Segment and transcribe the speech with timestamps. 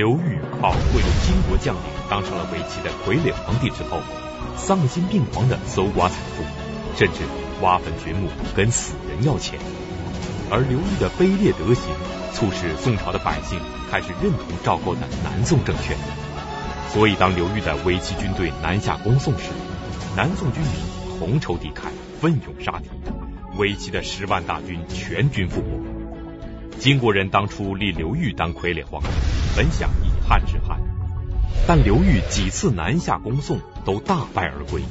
[0.00, 4.00] 刘裕保护了金国将领当上了围棋的傀儡皇帝之后，
[4.56, 6.42] 丧心病狂的搜刮财富，
[6.96, 7.16] 甚至
[7.60, 9.58] 挖坟掘墓，跟死人要钱。
[10.50, 11.92] 而刘裕的卑劣德行，
[12.32, 13.60] 促使宋朝的百姓
[13.90, 15.94] 开始认同赵构的南宋政权。
[16.88, 19.50] 所以，当刘裕的围棋军队南下攻宋时，
[20.16, 21.90] 南宋军民同仇敌忾，
[22.22, 22.88] 奋勇杀敌，
[23.58, 26.78] 围棋的十万大军全军覆没。
[26.78, 29.08] 金国人当初立刘裕当傀儡皇帝，
[29.56, 30.80] 本想以汉治汉，
[31.66, 34.82] 但刘裕几次南下攻宋都大败而归。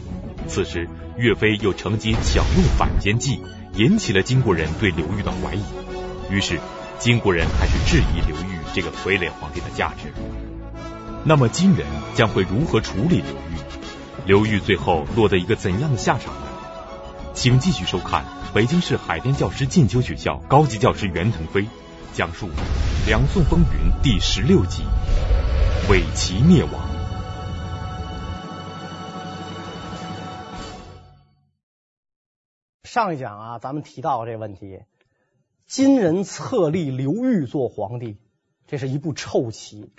[0.47, 3.41] 此时，岳飞又乘机巧用反间计，
[3.75, 5.61] 引起了金国人对刘裕的怀疑。
[6.29, 6.59] 于是，
[6.97, 10.11] 金国人开始质疑刘裕这个傀儡皇帝的价值。
[11.23, 11.85] 那么，金人
[12.15, 13.59] 将会如何处理刘裕？
[14.25, 16.41] 刘裕最后落得一个怎样的下场呢？
[17.33, 21.67] 请继续收看北京市海淀教师进修学校高级教师袁腾飞
[22.19, 22.47] 讲述
[23.07, 24.83] 《两宋风云》第十六集：
[25.89, 26.73] 伪齐灭亡。
[32.83, 34.81] 上一讲啊，咱们提到这个问题，
[35.65, 38.17] 金人册立刘裕做皇帝，
[38.67, 39.89] 这是一步臭棋，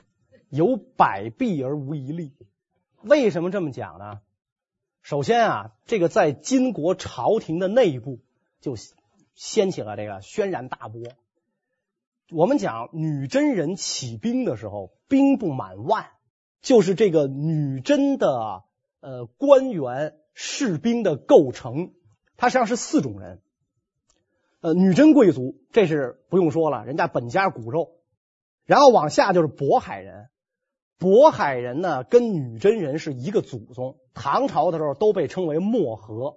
[0.50, 2.34] 有百弊而无一利。
[3.00, 4.20] 为什么这么讲呢？
[5.00, 8.20] 首先啊，这个在金国朝廷的内部
[8.60, 8.76] 就
[9.34, 11.00] 掀起了这个轩然大波。
[12.32, 16.06] 我们讲女真人起兵的时候，兵不满万，
[16.62, 18.64] 就是这个女真的
[19.00, 21.92] 呃官员士兵的构成，
[22.36, 23.40] 它实际上是四种人。
[24.60, 27.92] 呃，女真贵族这是不用说了，人家本家骨肉，
[28.66, 30.28] 然后往下就是渤海人。
[30.98, 36.36] 渤海人呢，跟女真人是一个祖宗，唐朝的时候都被称为漠河。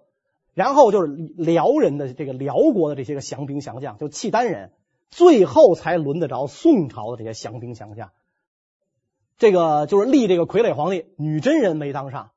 [0.53, 4.71] 然后就是辽人的这个辽国的这些个降兵降将，就契丹人，
[5.13, 8.09] 最后才轮得着宋朝的这些降兵降将。
[9.37, 12.31] 这个就是立这个傀儡皇帝，女真人没当上，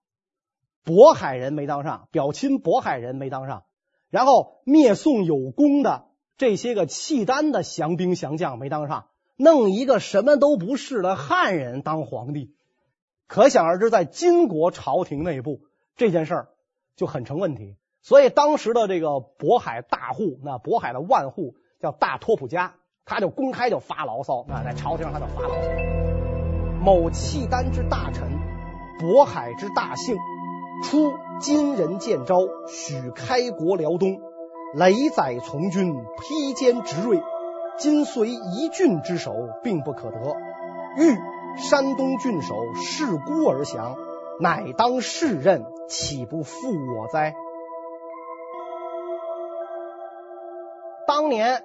[0.84, 3.64] 渤海人没当上，表亲渤海人没当上，
[4.10, 9.06] 然后灭宋有功的这些个契丹的降兵降将没当上。
[9.36, 12.54] 弄一个什么都不是的汉人当皇帝，
[13.26, 15.62] 可想而知，在金国朝廷内部
[15.96, 16.48] 这件事儿
[16.94, 17.76] 就很成问题。
[18.02, 22.70] 所以当时的这个渤海大户，那渤海的万户叫大托普迦，
[23.04, 25.70] 他就公开就发牢骚，那在朝廷上他就发牢骚：
[26.80, 28.30] 某契丹之大臣，
[28.98, 30.16] 渤海之大姓，
[30.84, 32.36] 出金人见招，
[32.68, 34.18] 许开国辽东，
[34.74, 37.22] 累载从军，披坚执锐。
[37.78, 40.18] 今虽一郡之守，并不可得。
[40.96, 41.14] 欲
[41.58, 43.96] 山东郡守视孤而降，
[44.40, 46.56] 乃当世任，岂不负
[46.96, 47.34] 我哉？
[51.26, 51.64] 当年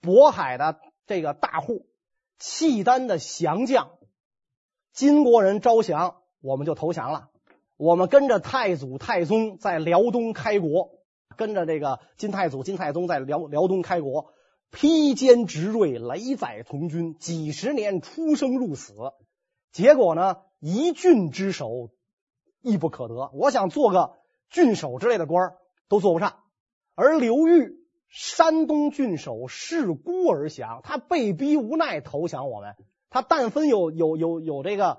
[0.00, 1.84] 渤海的这个大户，
[2.38, 3.90] 契丹的降将，
[4.94, 7.28] 金国人招降，我们就投降了。
[7.76, 10.88] 我们跟着太祖、太宗在辽东开国，
[11.36, 14.32] 跟着这个金太祖、金太宗在辽辽东开国。
[14.70, 18.94] 披坚执锐，雷载从军，几十年出生入死，
[19.70, 21.90] 结果呢，一郡之守
[22.62, 23.30] 亦不可得。
[23.34, 24.14] 我想做个
[24.48, 25.52] 郡守之类的官
[25.88, 26.38] 都做不上。
[26.94, 27.81] 而刘裕，
[28.12, 32.76] 山东郡守，恃孤而降，他被逼无奈投降我们。
[33.08, 34.98] 他但分有有有有这个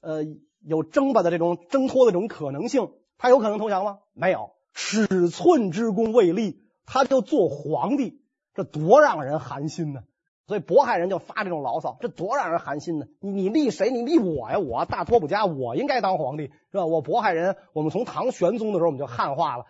[0.00, 0.24] 呃
[0.64, 3.98] 有争霸的这种挣脱的这种可能性，他有可能投降吗？
[4.14, 8.22] 没有，尺寸之功未立，他就做皇帝。
[8.54, 10.04] 这多让人寒心呢！
[10.46, 13.06] 所以渤海人就发这种牢骚，这多让人寒心呢！
[13.20, 13.90] 你你立谁？
[13.90, 14.58] 你立我呀！
[14.58, 16.86] 我大托普迦，我应该当皇帝是吧？
[16.86, 19.66] 我渤海人，我们从唐玄宗的时候我们就汉化了，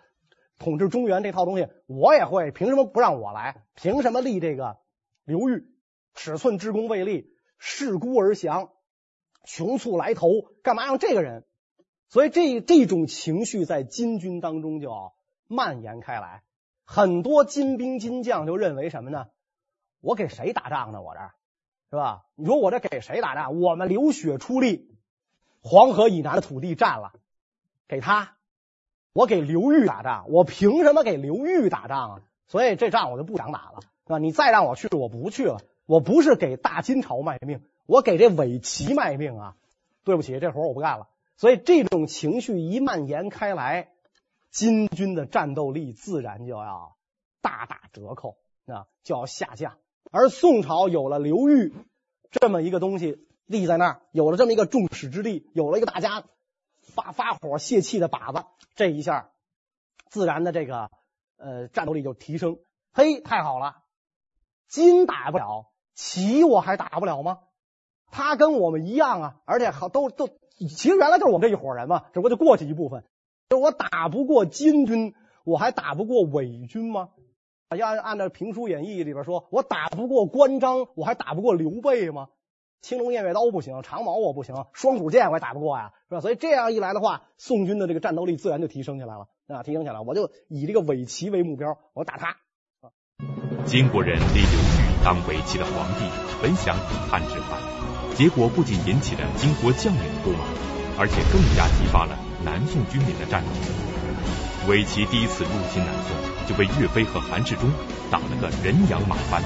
[0.57, 3.63] 统治中原这套东西我也会，凭什么不让我来？
[3.75, 4.77] 凭什么立这个
[5.25, 5.67] 刘裕？
[6.13, 8.69] 尺寸之功未立，恃孤而降，
[9.43, 10.29] 穷促来投，
[10.63, 11.45] 干嘛让这个人？
[12.07, 15.11] 所以这这种情绪在金军当中就
[15.47, 16.43] 蔓延开来。
[16.85, 19.27] 很多金兵金将就认为什么呢？
[19.99, 21.01] 我给谁打仗呢？
[21.01, 21.19] 我这
[21.89, 22.27] 是吧？
[22.35, 23.59] 你说我这给谁打仗？
[23.59, 24.95] 我们流血出力，
[25.61, 27.11] 黄河以南的土地占了，
[27.87, 28.34] 给他。
[29.15, 32.21] 我给刘裕打仗，我凭什么给刘裕打仗啊？
[32.47, 34.17] 所以这仗我就不想打了，是吧？
[34.17, 35.61] 你再让我去，我不去了。
[35.85, 39.55] 我不是给大金朝卖命，我给这伪齐卖命啊！
[40.03, 41.07] 对不起，这活我不干了。
[41.37, 43.87] 所以这种情绪一蔓延开来。
[44.51, 46.95] 金军的战斗力自然就要
[47.41, 48.35] 大打折扣，
[48.67, 49.77] 啊，就要下降。
[50.11, 51.73] 而宋朝有了刘裕
[52.31, 56.25] 这么一个东西立在那儿，有了这么一个众矢之的，有了一个大家
[56.93, 58.45] 发发火泄气的靶子，
[58.75, 59.31] 这一下
[60.09, 60.91] 自然的这个
[61.37, 62.59] 呃战斗力就提升。
[62.93, 63.83] 嘿，太好了，
[64.67, 67.39] 金打不了，齐我还打不了吗？
[68.11, 70.27] 他跟我们一样啊，而且好都都，
[70.57, 73.03] 其实原来就是我们这一伙人嘛，只不过就过去一部分。
[73.49, 77.09] 就我打不过金军，我还打不过伪军吗？
[77.75, 82.29] 要按按照《评书演义》里边说，我打不过关张，我还打不过刘备吗？
[82.81, 86.21] 青龙偃月刀不行，长矛我不行，双股剑我也打不过呀，是吧？
[86.21, 92.37] 所以这样一来的话，宋军的这个战斗力自然就提升起来了啊，提升起来，我就以这个伪齐为目标，我打他。
[93.65, 96.05] 金国人立刘裕当伪齐的皇帝，
[96.41, 97.59] 本想以汉制汉，
[98.15, 100.41] 结果不仅引起了金国将领的不满，
[100.99, 104.69] 而且更加激发了南宋军民的战斗。
[104.69, 107.69] 伪齐第一次入侵南宋，就被岳飞和韩世忠
[108.11, 109.41] 打了个人仰马翻，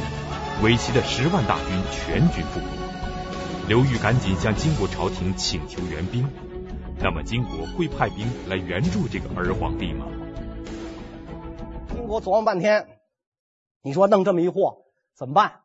[0.63, 2.78] 伪齐的十万大军全军覆没。
[3.69, 6.27] 刘裕赶紧向金国朝廷请求援兵，
[7.00, 10.07] 那么金国会派兵来援助这个儿皇帝吗？
[11.94, 13.00] 金国琢磨半天，
[13.83, 15.60] 你说弄这么一货怎么办？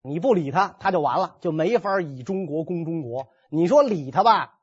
[0.00, 3.28] 你不理他，他就完了，就没法以中国攻中国。
[3.50, 4.58] 你说理他吧，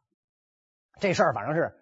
[0.99, 1.75] 这事儿反正是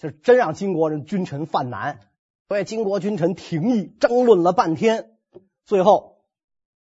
[0.00, 1.98] 是真让金国人君臣犯难。
[2.46, 5.16] 所以金国君臣廷议争论了半天，
[5.64, 6.18] 最后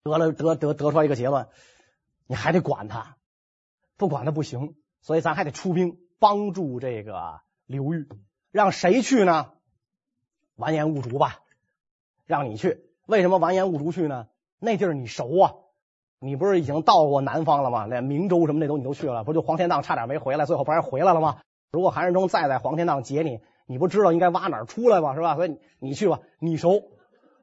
[0.01, 1.47] 得了得得得出来一个结论。
[2.27, 3.17] 你还得管他，
[3.97, 8.07] 不管他不行，所以咱还得出兵帮助这个刘裕。
[8.51, 9.51] 让谁去呢？
[10.55, 11.39] 完颜兀术吧，
[12.25, 12.85] 让你去。
[13.05, 14.27] 为什么完颜兀术去呢？
[14.59, 15.53] 那地儿你熟啊，
[16.19, 17.87] 你不是已经到过南方了吗？
[17.87, 21.41] 连明州什么那都你都去了，不就黄天荡差点没回来，最后不还回来了吗？
[21.71, 25.15] 如果韩世忠再在黄天荡劫你，你不知道应该挖哪儿出来吗？
[25.15, 25.35] 是吧？
[25.35, 26.91] 所以你去吧，你熟。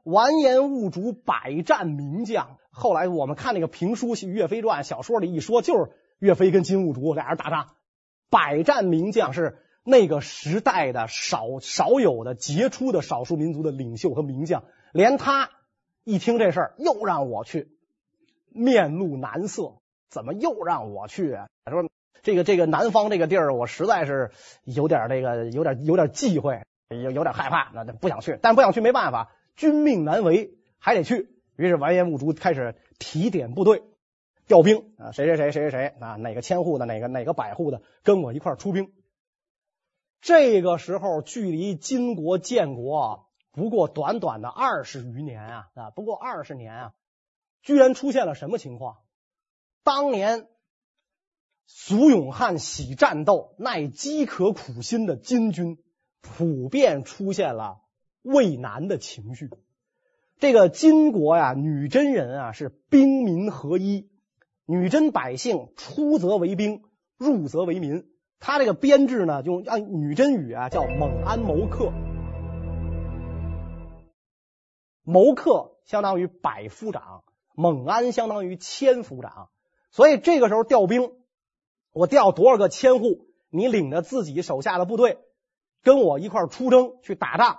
[0.04, 2.56] 完颜兀术百战名将。
[2.70, 7.74] 后来我们看那个评书《岳飞传》小说里一说，就是岳飞跟金兀术俩人打仗，
[8.30, 14.64] 百战名将是那个时代的少少有的杰出的少数民族的领袖和名将。
[14.92, 15.50] 连他
[16.04, 17.68] 一听这事儿，又让我去，
[18.48, 19.74] 面露难色。
[20.08, 21.38] 怎么又让我去？
[21.64, 21.88] 他说
[22.22, 24.30] 这个这个南方这个地儿，我实在是
[24.64, 28.38] 有点这个有点有点忌讳，有有点害怕，那不想去。
[28.42, 31.28] 但不想去没办法，军命难违，还得去。
[31.60, 33.82] 于是完颜兀术开始提点部队，
[34.46, 38.94] 调兵啊，谁谁谁谁谁谁啊，哪个千户的，哪个哪个百户的，跟我一块出兵。
[40.22, 46.94] 这个时候，距离金国建国不过短短的二十余年啊啊，不过二十年啊，
[47.60, 48.96] 居然出现了什么情况？
[49.82, 50.48] 当年
[51.66, 55.76] 俗勇悍、喜战斗、耐饥渴苦心的金军，
[56.22, 57.82] 普遍出现了
[58.22, 59.50] 畏难的情绪。
[60.40, 64.08] 这个金国呀，女真人啊是兵民合一，
[64.64, 66.82] 女真百姓出则为兵，
[67.18, 68.08] 入则为民。
[68.38, 71.92] 他这个编制呢，就按女真语啊叫蒙安谋克，
[75.02, 77.22] 谋克相当于百夫长，
[77.54, 79.50] 蒙安相当于千夫长。
[79.90, 81.12] 所以这个时候调兵，
[81.92, 85.18] 我调多少个千户，你领着自己手下的部队
[85.82, 87.58] 跟我一块出征去打仗，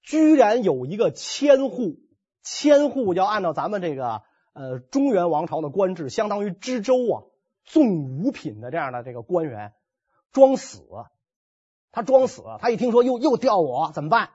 [0.00, 2.02] 居然有一个千户。
[2.44, 7.24] 千户要按照咱们这个呃中原王朝的官制，相当于知州啊，
[7.64, 9.72] 纵五品的这样的这个官员，
[10.30, 10.84] 装死。
[11.90, 14.30] 他装死，他一听说又又调我怎么办？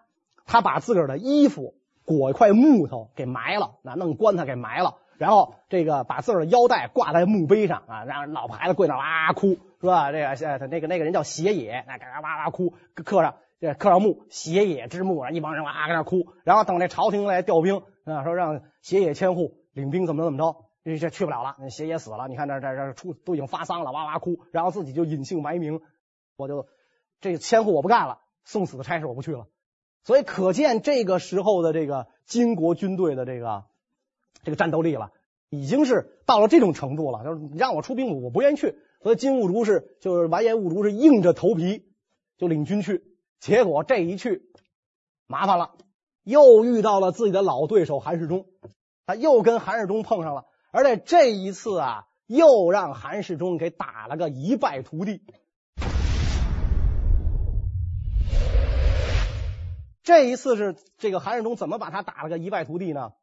[0.46, 1.76] 他把自个儿的衣服
[2.06, 10.12] 裹一块木头给埋了，那弄棺材给埋了，然后这个把自个儿的腰带挂在墓碑上啊，让老婆孩子跪那哇哇哭，是吧？
[10.12, 17.84] 这个呃那个那个人叫协野，那嘎嘎哇哇哭，刻上这刻上墓，协野之墓，一帮人哇跟那哭，然后等这朝廷来调兵。
[18.12, 21.56] 啊，说让协野千户领兵怎么怎么着，这这去不了了。
[21.60, 25.82] 那协野死了，你看这这这出都已经发丧了，哇哇哭，然后自己就隐姓埋名，
[26.36, 26.68] 我就
[27.20, 29.48] 这千户我不干了，送死的差事我不去了。
[30.04, 33.66] 所以可见这个时候的这个金国军队的这个
[34.44, 35.12] 这个战斗力了，
[35.50, 37.24] 已经是到了这种程度了。
[37.24, 38.78] 就是你让我出兵，我不愿意去。
[39.02, 41.86] 所以金兀术是就是完颜兀术是硬着头皮
[42.38, 43.04] 就领军去，
[43.40, 44.44] 结果这一去
[45.28, 45.76] 麻烦了。
[46.30, 48.46] 又遇到了自己的老对手韩世忠，
[49.08, 55.24] 他又跟韩世忠碰上了，而且这一次啊，又让韩世忠给打了个一败涂地。
[60.04, 63.14] 这一次是这个韩世忠怎么把他打了个一败涂地呢？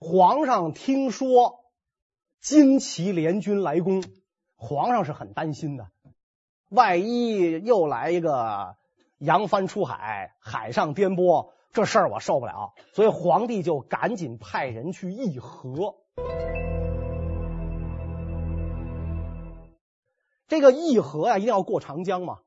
[0.00, 1.60] 皇上听说
[2.40, 4.02] 金齐联军来攻，
[4.56, 5.86] 皇上是很担心的，
[6.68, 8.74] 万一又来一个。
[9.24, 15.96] 扬帆出海，海上颠簸，这事儿我受不了，所以皇帝就赶紧派人去议和。
[20.46, 22.40] 这个议和呀，一定要过长江嘛。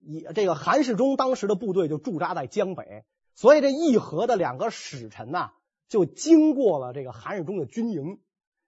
[0.00, 5.52] 以这个韩世忠当时的部队就驻扎在江北，所以这议和的两个使臣呐，
[5.86, 8.18] 就经过了这个韩世忠的军营。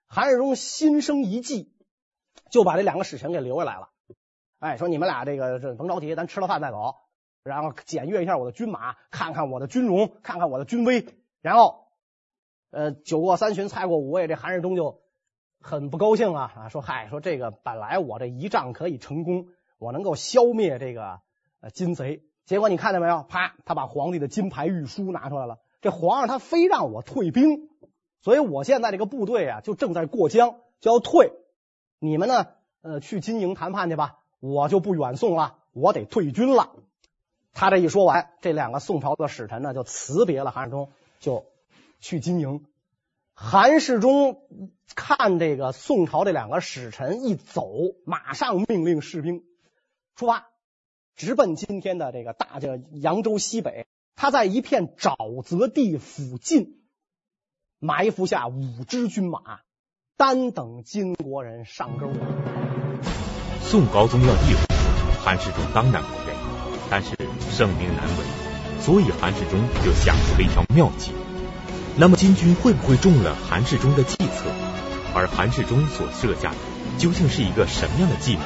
[0.06, 1.73] 韩世忠心生一计，
[2.50, 3.88] 就把这两个使臣给留下来了。
[4.59, 6.94] 哎，说你们俩这个这甭着急，咱吃了饭再走，
[7.44, 11.06] 然后检阅一下我的军马，看看我的军容，看看我的军威。
[11.42, 11.88] 然后，
[12.70, 15.02] 呃，酒过三巡，菜过五味，这韩世忠就
[15.60, 19.48] 很不高兴啊啊，说嗨，说这个本来我这一仗可以成功，
[19.78, 21.20] 我能够消灭这个
[21.60, 23.24] 呃金贼，结果你看见没有？
[23.24, 25.58] 啪，他把皇帝的金牌御书拿出来了。
[25.82, 27.68] 这皇上他非让我退兵，
[28.22, 31.30] 所以我现在这个部队啊，就正在过江，就要退。
[31.98, 32.46] 你们呢，
[32.80, 36.70] 呃，去金营谈判去吧，我就不远送了，我得退军了。
[37.54, 41.46] 他这一说完，这两个宋朝的使臣呢，就辞别了韩世忠，就
[42.00, 42.66] 去金营。
[43.32, 44.42] 韩世忠
[44.94, 47.68] 看这个宋朝这两个使臣一走，
[48.04, 49.44] 马上命令士兵
[50.16, 50.49] 出发，
[51.16, 53.87] 直奔今天的这个大这扬州西北。
[54.16, 56.84] 他在一片沼泽地附近
[57.80, 59.61] 埋伏下五支军马，
[60.16, 62.08] 单等金国人上钩。
[63.62, 64.54] 宋高宗要议，
[65.25, 66.24] 韩世忠当然不，
[66.91, 67.17] 但是
[67.50, 68.25] 圣明难违，
[68.81, 71.12] 所以韩世忠就想出了一条妙计。
[71.97, 74.50] 那么金军会不会中了韩世忠的计策？
[75.14, 76.57] 而韩世忠所设下的
[76.99, 78.43] 究竟是一个什么样的计谋？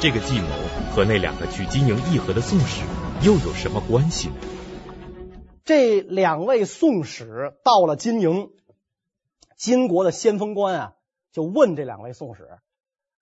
[0.00, 0.48] 这个计谋
[0.92, 2.82] 和那两个去金营议和的宋使
[3.22, 4.34] 又有什么关系呢？
[5.64, 8.50] 这两位宋使到了金营，
[9.56, 10.92] 金国的先锋官啊，
[11.32, 12.48] 就问这两位宋使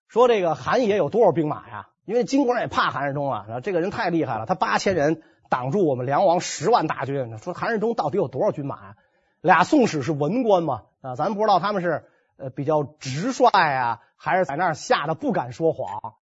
[0.07, 1.89] 说：“这个韩爷有多少兵马呀？
[2.09, 7.37] 因为金国也怕韩世忠啊，这个人太厉害了，他八千人挡住我们梁王十万大军。
[7.37, 8.97] 说韩世忠到底有多少军马呀？”
[9.43, 12.07] 俩宋史是文官嘛，啊，咱不知道他们是
[12.39, 16.15] 呃比较直率啊，还是在那儿吓得不敢说谎。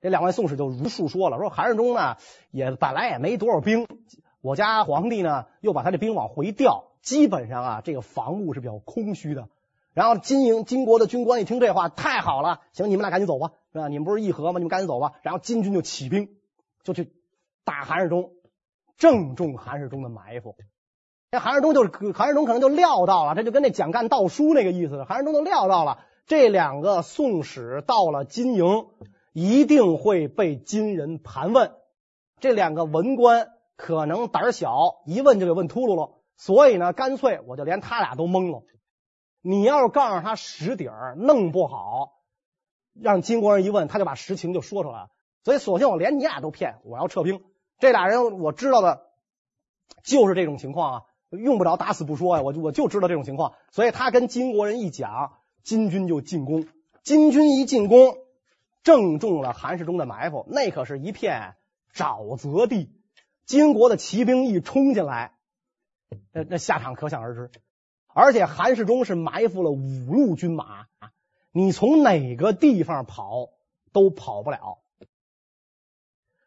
[0.00, 2.16] 这两位宋史就如数说了，说韩世忠呢
[2.50, 3.86] 也本来也没多少兵。
[4.40, 9.48] 我家皇帝呢，又把他的兵往回调，基本上啊，这个防务是比较空虚的。
[9.94, 13.88] 然后金营金国的军官一听这话，太好了，行，你们俩赶紧走吧，是吧？
[13.88, 14.58] 你们不是议和吗？
[14.58, 15.12] 你们赶紧走吧。
[15.22, 16.28] 然后金军就起兵，
[16.82, 17.12] 就去
[17.64, 18.32] 打韩世忠，
[18.98, 20.56] 正中韩世忠的埋伏。
[21.30, 25.04] 这韩世忠就是韩世忠，可能就料到了，这就跟那蒋干盗书那个意思。
[25.04, 28.86] 韩世忠都料到了，这两个宋使到了金营，
[29.32, 31.72] 一定会被金人盘问。
[32.40, 33.48] 这两个文官。
[33.76, 38.62] 可能胆小，一问就给问秃噜了，所以呢，干脆我就连他俩都蒙了。
[39.46, 42.14] 你要是告诉他实底儿，弄不好，
[42.94, 45.10] 让金国人一问，他就把实情就说出来了。
[45.42, 47.44] 所以，索性我连你俩都骗，我要撤兵。
[47.78, 49.02] 这俩人我知道的，
[50.02, 53.52] 就是这种情况啊，用不着打死不说呀，我就我就知道这种情况。
[53.70, 56.66] 所以他跟金国人一讲，金军就进攻。
[57.02, 58.16] 金军一进攻，
[58.82, 61.56] 正中了韩世忠的埋伏，那可是一片
[61.92, 62.90] 沼泽地。
[63.44, 65.34] 金国的骑兵一冲进来，
[66.32, 67.50] 那那下场可想而知。
[68.14, 70.86] 而且韩世忠是埋伏了五路军马，
[71.52, 73.50] 你从哪个地方跑
[73.92, 74.78] 都跑不了。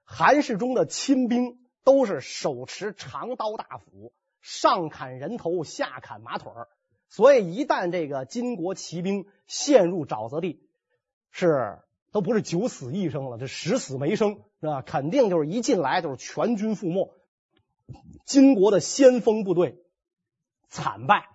[0.04, 6.52] 韩世忠的亲兵都是手持长刀大斧，上砍人头，下砍马腿，
[7.10, 10.60] 所以一旦这个金国骑兵陷入沼泽地，
[11.30, 11.80] 是。
[12.10, 14.82] 都不是九死一生了，这十死没生是吧？
[14.82, 17.14] 肯定就是一进来就是全军覆没。
[18.26, 19.84] 金国的先锋部队
[20.70, 21.28] 惨败，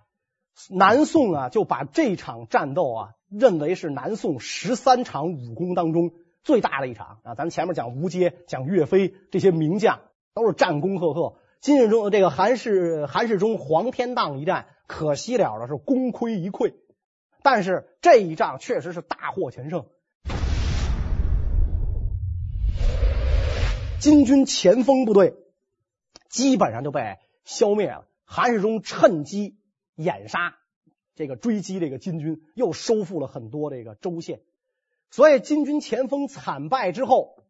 [0.69, 6.11] 南宋啊就把这场战斗啊认为是南宋十三场武功当中
[6.43, 7.35] 最大的一场啊。
[7.35, 10.01] 咱们前面讲吴阶、讲岳飞这些名将
[10.33, 16.73] 都是战功赫赫，金世忠这个韩世韩世忠黄天荡一战，可惜了的是功亏一篑。
[17.41, 19.85] 但是这一仗确实是大获全胜。
[23.99, 25.35] 金军前锋部队
[26.29, 29.57] 基本上就被消灭了，韩世忠趁机
[29.95, 30.55] 掩杀，
[31.15, 34.41] 这个追击这个金军，又收复了很多这个州县。
[35.09, 37.43] 所以金军前锋惨败之后，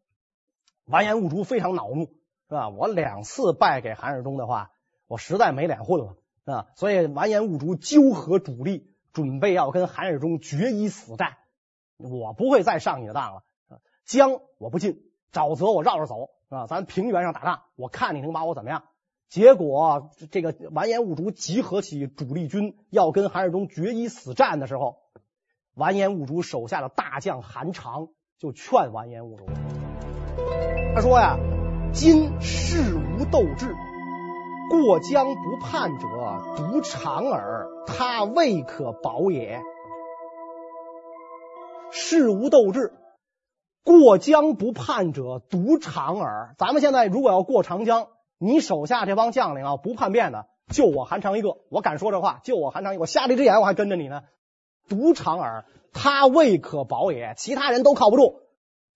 [0.86, 2.06] 完颜兀术非常恼怒，
[2.50, 2.70] 是吧？
[2.70, 4.72] 我两次败给韩世忠的话，
[5.08, 6.68] 我实在没脸混了，啊！
[6.76, 11.38] 所以完颜兀术纠合主力，准备要跟韩世忠决一死战。
[11.98, 13.44] 我不会再上你的当了，
[14.06, 16.32] 江我不进，沼泽我绕着走。
[16.50, 18.84] 啊，咱平原上打仗，我看你能把我怎么样？
[19.34, 24.98] 结果这个完颜兀术集合起主力军，要跟韩世忠决一死战的时候，
[25.74, 29.46] 完颜兀术手下的大将韩长就劝完颜兀术，
[30.94, 31.40] 他说呀
[31.92, 33.76] ：“今事无斗志，
[34.70, 36.06] 过江不叛者，
[36.56, 39.60] 独长耳，他未可保也。
[41.90, 42.94] 事无斗志。”
[43.84, 46.54] 过江不叛者，独长耳。
[46.60, 48.10] 咱们现在如果要过长江，
[48.44, 51.58] 你手下这帮将领啊，不叛变的，就我韩长一个。
[51.70, 54.24] 我敢说这话，就我韩长一个，我瞎了一只眼，我还跟着你呢。
[54.90, 57.36] 独长耳，他未可保也。
[57.38, 58.42] 其他人都靠不住，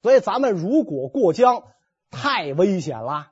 [0.01, 1.63] 所以咱们如果过江，
[2.11, 3.31] 太危险了。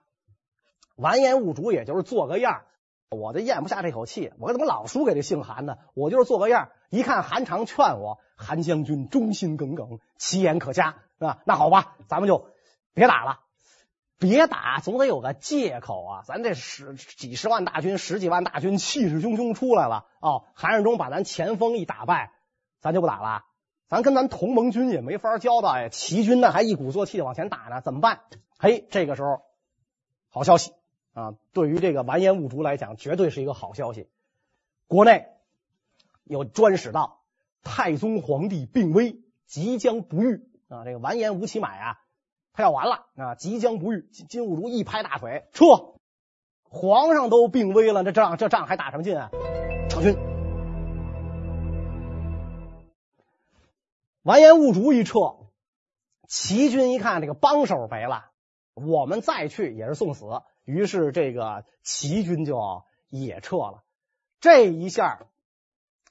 [0.95, 2.61] 完颜兀术也就是做个样，
[3.09, 5.75] 我就咽不下这口气，我怎么老输给这姓韩呢？
[5.93, 11.39] 我就是做个样，一看韩常劝我，韩将军忠心耿耿，其言可嘉，是吧？
[11.45, 12.47] 那好吧，咱们就
[12.93, 13.39] 别打了。
[14.27, 16.23] 别打，总得有个借口啊！
[16.25, 20.45] 咱这十几十万大军，十几万大军，气势汹汹出来了哦。
[20.55, 22.31] 韩世忠把咱前锋一打败，
[22.81, 23.45] 咱就不打了。
[23.87, 25.89] 咱跟咱同盟军也没法交代呀。
[25.89, 28.21] 齐军呢还一鼓作气的往前打呢，怎么办？
[28.57, 29.43] 嘿，这个时候
[30.29, 30.73] 好消息
[31.13, 31.35] 啊！
[31.53, 34.09] 对于这个完颜兀术来讲，绝对是一个好消息。
[34.87, 35.27] 国内
[36.23, 37.21] 有专使道，
[37.63, 40.83] 太宗皇帝病危，即将不愈啊！
[40.83, 41.99] 这个完颜吴乞买啊。
[42.55, 43.35] 他要完了啊！
[43.35, 45.65] 即将不愈，金兀术一拍大腿，撤！
[46.63, 49.29] 皇上都病危了，这仗这仗还打什么劲啊？
[49.89, 50.15] 撤军！
[54.23, 55.19] 完颜兀术一撤，
[56.29, 58.31] 齐军一看这个帮手没了，
[58.73, 60.25] 我们再去也是送死。
[60.63, 63.83] 于是这个齐军就也撤了。
[64.39, 65.27] 这一下，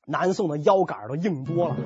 [0.06, 1.76] 南宋的腰杆都硬多了。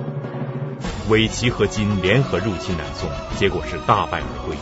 [1.08, 4.54] 伪齐和金联合入侵南宋，结果是大败而归。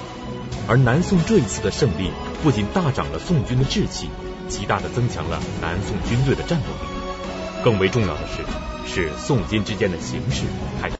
[0.69, 2.13] 而南宋这一次的胜利，
[2.45, 4.09] 不仅大涨了宋军的志气，
[4.47, 7.65] 极大的增强了南宋军队的战斗力。
[7.65, 8.45] 更为重要的是，
[8.87, 10.47] 是宋金之间的形势
[10.81, 10.97] 开始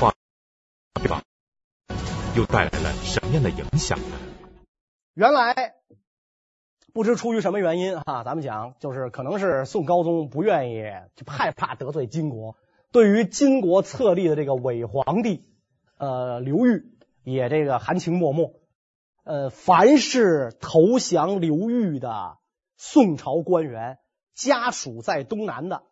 [0.00, 0.14] 化，
[2.36, 4.16] 又带来了什么样的影响呢？
[5.14, 5.74] 原来
[6.92, 10.84] 不知出于什么原因哈，咱们讲就是可能是宋高宗不愿意，
[11.16, 12.56] 就害怕得罪金国。
[12.94, 15.42] 对于金国册立的这个伪皇帝，
[15.98, 16.92] 呃，刘裕
[17.24, 18.52] 也这个含情脉脉。
[19.24, 22.36] 呃，凡是投降刘裕的
[22.76, 23.98] 宋朝官员，
[24.32, 25.82] 家属在东南的，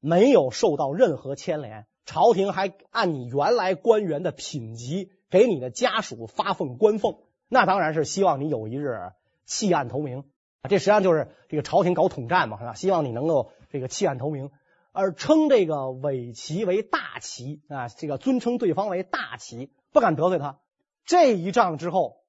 [0.00, 7.18] 没有受到任何牵连，朝廷还按你原来官员的品级给你的家属发放官俸。
[7.50, 8.98] 那当然是希望你有一日
[9.44, 10.24] 弃暗投明。
[10.66, 12.72] 这实际上就是这个朝廷搞统战嘛，是吧？
[12.72, 14.50] 希望你能够这个弃暗投明。
[14.92, 20.58] 而称这个伪齐为大齐啊，这个尊称对方为大齐，不敢得罪他。
[21.04, 22.22] 这一仗之后，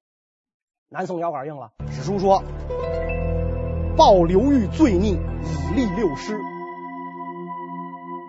[0.89, 1.71] 南宋腰杆硬了。
[1.89, 2.43] 史书说
[3.97, 6.35] ：“报刘裕罪逆，以立六师。”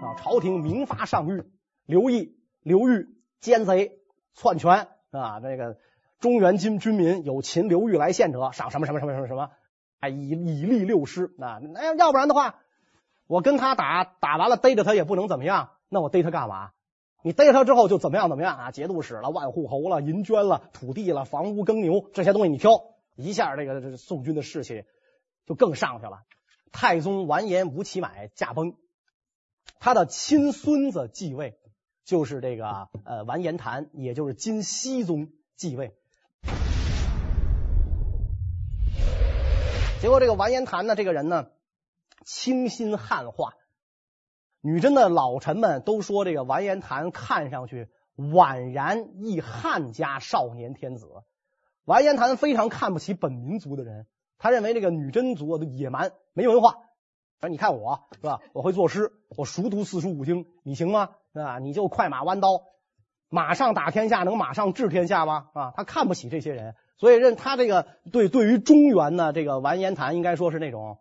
[0.03, 1.45] 啊，朝廷明发上谕，
[1.85, 3.09] 刘毅、刘裕
[3.41, 3.99] 奸贼
[4.35, 5.77] 篡权啊，那个
[6.19, 9.51] 中原军军民有擒刘裕来献者，赏什么什么什么什么什么，
[9.99, 12.61] 哎，以以立六师啊，那要不然的话。
[13.31, 16.73] 我跟他打，打完了逮着他也不能怎么样，那我逮他干嘛？
[17.23, 18.71] 你逮他之后就怎么样怎么样啊？
[18.73, 22.83] 节度使了、万户侯了、银绢了、土地了、房屋耕牛这些东西你挑，
[23.15, 24.85] 一下这个这宋军的士气
[25.47, 26.23] 就更上去了。
[26.73, 28.75] 太宗完颜吴乞买驾崩，
[29.79, 31.57] 他的亲孙子继位，
[32.05, 35.95] 就是这个呃完颜谭，也就是金熙宗继位。
[40.01, 41.47] 结果这个完颜谭呢，这个人呢。
[42.25, 43.55] 清新汉化，
[44.61, 51.09] 女真的老臣们都说这个完颜谭看上去宛然一汉家少年天子。
[51.85, 54.07] 完颜谭非常看不起本民族的人，
[54.39, 56.77] 他认为这个女真族的野蛮没文化。
[57.41, 58.41] 说你看我是吧？
[58.53, 61.09] 我会作诗，我熟读四书五经，你行吗？
[61.33, 62.65] 啊，你就快马弯刀，
[63.31, 65.47] 马上打天下，能马上治天下吗？
[65.55, 70.99] 啊，他看不起这些人，所以认他这个对对于中原呢，这个完颜谭应该说是那种。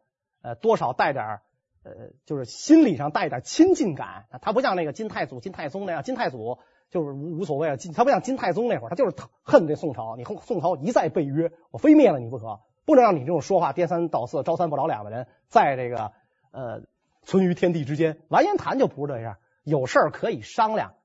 [0.56, 1.42] 多少带点
[1.82, 1.92] 呃，
[2.26, 4.26] 就是心理上带点亲近感。
[4.42, 6.60] 他不像那个金太祖、金太宗那样，金太祖
[6.90, 7.78] 就是无无所谓了。
[7.96, 10.18] 他不像金太宗那会儿，他就是恨这宋朝。
[10.18, 16.12] 你宋朝一再背约，我非灭了你不可，不能让你这种说话颠三倒四、招三不着两的人在这个
[16.52, 16.82] 呃
[17.24, 18.20] 存于天地之间。
[18.28, 20.96] 完颜谈就不是这样，有事儿可以商量。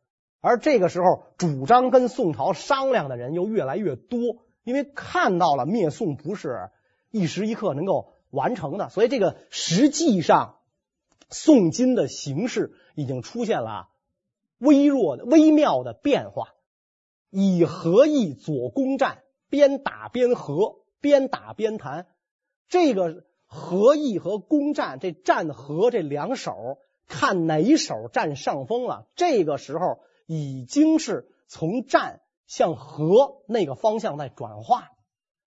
[0.41, 4.19] 而这个时候，主张跟宋朝商量的人又越来越多，
[4.65, 6.71] 因为看到了灭宋不是
[7.13, 8.11] 一时一刻能够。
[8.35, 10.57] 完成的，所以这个实际上，
[11.31, 13.89] 宋金的形势已经出现了
[14.59, 16.49] 微弱的、微妙的变化。
[17.31, 22.07] 以和议左攻战，边打边和，边打边谈。
[22.69, 29.09] 这个和议和攻战，这战和这两手，看哪一手占上风了。
[29.17, 34.91] 这个时候已经是从战向和那个方向在转化。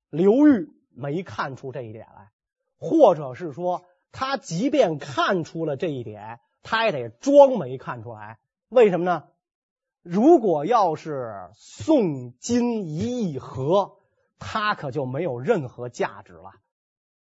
[0.10, 2.32] 刘裕没看出这一点来。
[2.77, 8.39] 或者是说，他即便看出了这一点，他也得装没看出来。
[8.69, 9.23] 为什么呢？
[10.03, 13.97] 如果要是宋金一议和，
[14.39, 16.51] 他可就没有任何价值了。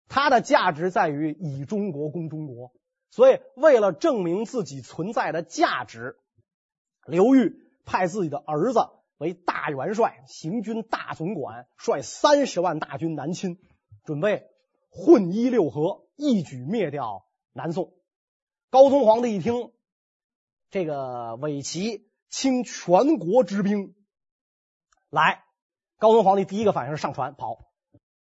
[0.07, 2.71] 他的价值在于以中国攻中国。
[3.09, 6.15] 所以为了证明自己存在的价值，
[7.05, 8.87] 刘裕派自己的儿子
[9.17, 13.59] 为大元帅，行军大总管，率三十万大军南侵，
[14.05, 14.47] 准备
[14.91, 17.93] 混一六合，一举灭掉南宋。
[18.69, 19.71] 高宗皇帝一听，
[20.69, 23.95] 这个伪齐倾全国之兵
[25.09, 25.43] 来，
[25.97, 27.69] 高宗皇帝第一个反应是上船跑，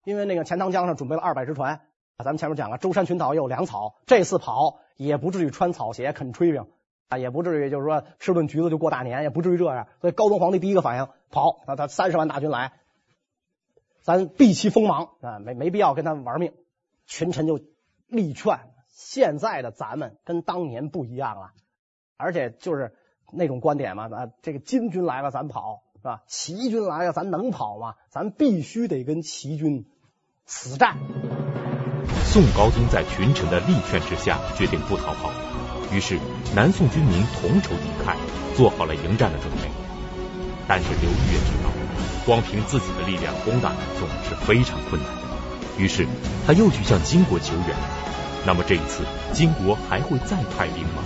[0.04, 1.82] 因为那个钱塘江上准备了二百只船。
[2.18, 6.68] 咱们前面讲了，舟山群岛也有粮草，这次跑也不至于穿草鞋啃炊饼
[7.10, 9.88] 啊，也不至于就是说吃顿橘子就过大年，也不至于这样。
[10.02, 12.74] 所以高宗皇帝第一个反应跑，他他三十万大军来，
[14.02, 16.54] 咱避其锋芒啊，没没必要跟他们玩命。
[17.06, 17.60] 群臣就
[18.08, 18.60] 力劝。
[18.90, 21.52] 现在的咱们跟当年不一样了，
[22.18, 22.94] 而且就是
[23.32, 26.24] 那种观点嘛，啊，这个金军来了咱跑是吧？
[26.28, 27.96] 齐军来了咱能跑吗？
[28.10, 29.86] 咱必须得跟齐军
[30.46, 30.98] 死战。
[32.26, 35.32] 宋高宗在群臣的力劝之下，决定不逃跑。
[35.94, 36.20] 于是
[36.56, 38.16] 南宋军民同仇敌忾，
[38.56, 39.70] 做好了迎战的准备。
[40.68, 41.61] 但是刘裕也知道，
[42.32, 45.22] 光凭自己的力量攻打南宋是非常困难的。
[45.78, 46.08] 于是
[46.48, 47.76] 他又去向金国求援。
[48.48, 51.04] 那么这一次，金国还会再派兵吗？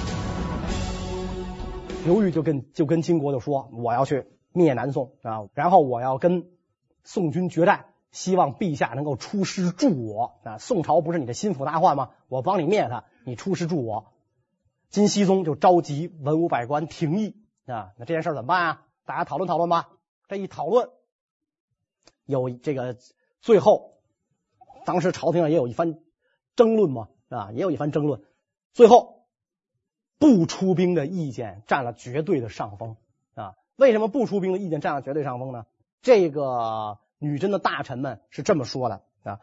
[2.06, 6.46] 刘裕就跟就跟金国就说：“我要去灭南宋啊，然后我要跟
[7.04, 10.60] 宋军决战，希望陛下能够出师助我啊！
[10.60, 12.12] 宋朝不是你的心腹大患吗？
[12.28, 14.12] 我帮你灭他，你出师助我。”
[14.92, 17.36] 金熙宗就召集文武百官廷议
[17.66, 18.82] 啊，那这件事怎么办啊？
[19.08, 19.90] 大家讨论讨论吧。
[20.28, 20.90] 这一讨论，
[22.26, 22.98] 有这个
[23.42, 23.94] 最后，
[24.86, 26.00] 当时朝廷上也有一番
[26.56, 27.10] 争论嘛。
[27.28, 28.22] 啊，也有一番争论，
[28.72, 29.26] 最后
[30.20, 32.98] 不出兵的意见占了绝对的上风
[33.34, 33.56] 啊！
[33.78, 35.66] 为什么不出兵的意见占了绝对上风呢？
[36.04, 39.40] 这个女真的大臣们是这么说的啊：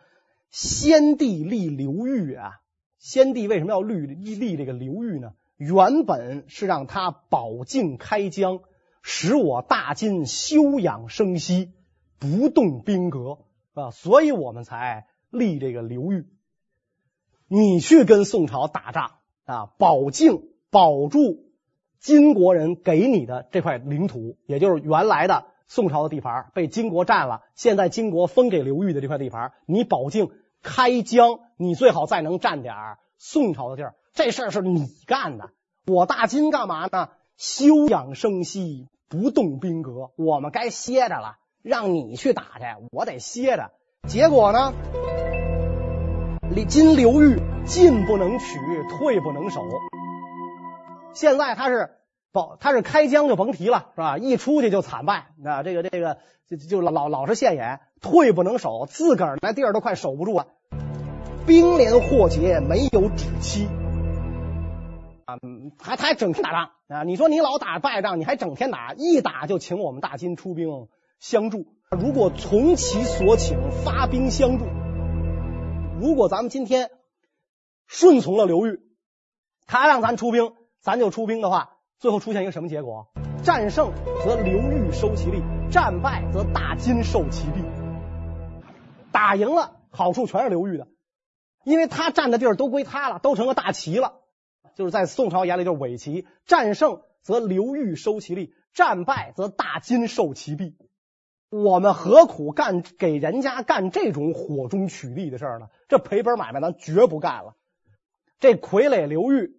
[0.53, 2.61] 先帝立刘裕啊，
[2.99, 5.35] 先帝为什么要立立这个刘裕呢？
[5.57, 8.61] 原本是让他保境开疆，
[9.03, 11.73] 使我大金休养生息，
[12.22, 13.38] 不动兵革
[13.74, 16.28] 啊，所以我们才立这个刘裕。
[17.48, 19.11] 你去跟宋朝打仗
[19.44, 21.50] 啊，保境保住
[21.98, 27.42] 金国人给你的这块领土，也就是原来的宋朝的地盘，被金国占了。
[27.56, 30.30] 现在金国分给刘裕的这块地盘，你保境
[30.62, 32.72] 开疆，你最好再能占点
[33.18, 33.96] 宋朝的地儿。
[34.12, 35.50] 这事儿是你干的，
[35.87, 37.08] 我大金干嘛呢？
[37.37, 40.12] 休养生息，不动兵革。
[40.16, 43.70] 我们该歇着了，让你去打去，我得歇着。
[44.09, 44.72] 结果呢？
[46.68, 48.59] 金刘裕进不能取，
[48.98, 49.62] 退不能守。
[51.14, 51.90] 现在他是
[52.33, 54.18] 保，他是开疆就甭提了，是吧？
[54.18, 60.48] 一出去就惨败，啊，这个这个就就老老老是现眼，退不能守，自个儿那地儿都快守不住了。
[61.46, 63.66] 兵连祸结，没有止期
[65.25, 65.38] 啊，
[65.81, 67.03] 还他还整天打仗啊！
[67.05, 70.88] 你说你老打败仗，你还整天打，一打就请我们大金出兵
[71.22, 71.66] 相助。
[71.88, 74.64] 如果从其所请，发兵相助。
[76.00, 76.90] 如果咱们今天
[77.87, 78.80] 顺从了刘裕，
[79.68, 83.06] 他让咱出兵，咱就出兵的话，最后出现一个什么结果？
[83.44, 83.92] 战胜
[84.24, 87.62] 则刘裕收其利，战败则大金受其弊。
[89.12, 90.88] 打赢了，好处全是刘裕的，
[91.62, 94.14] 因为他占的地儿都归他了，都成个大旗了。
[94.74, 96.26] 就是在宋朝眼里就是伪旗。
[96.46, 100.76] 战胜则刘裕收其利，战败则大金受其弊。
[101.52, 105.68] 我们何苦干给人家干这种火中取栗的事儿呢？
[105.86, 107.56] 这赔本买卖咱绝不干了。
[108.40, 109.54] 这傀儡刘裕，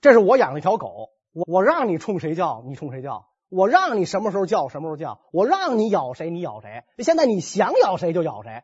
[0.00, 6.84] 这是我养了一条狗，我我让你冲谁叫你冲谁叫，我让你什么时候叫什么时候叫，我让你咬谁你咬谁。
[6.98, 8.62] 现在你想咬谁就咬谁，